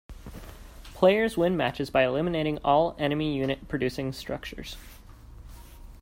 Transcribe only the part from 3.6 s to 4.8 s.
producing structures.